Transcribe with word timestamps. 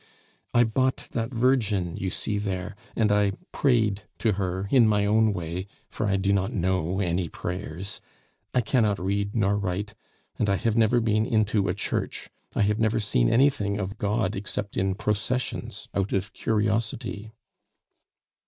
I 0.55 0.63
bought 0.63 1.09
that 1.11 1.31
Virgin 1.31 1.95
you 1.95 2.09
see 2.09 2.39
there, 2.39 2.75
and 2.95 3.11
I 3.11 3.33
prayed 3.51 4.01
to 4.17 4.31
her 4.31 4.67
in 4.71 4.87
my 4.87 5.05
own 5.05 5.31
way, 5.31 5.67
for 5.91 6.07
I 6.07 6.17
do 6.17 6.33
not 6.33 6.51
know 6.51 6.99
any 6.99 7.29
prayers; 7.29 8.01
I 8.51 8.61
cannot 8.61 8.97
read 8.97 9.35
nor 9.35 9.55
write, 9.59 9.93
and 10.39 10.49
I 10.49 10.55
have 10.55 10.75
never 10.75 11.01
been 11.01 11.27
into 11.27 11.67
a 11.67 11.75
church; 11.75 12.31
I 12.55 12.63
have 12.63 12.79
never 12.79 12.99
seen 12.99 13.29
anything 13.29 13.77
of 13.79 13.99
God 13.99 14.35
excepting 14.35 14.87
in 14.87 14.95
processions, 14.95 15.87
out 15.93 16.13
of 16.13 16.33
curiosity." 16.33 17.31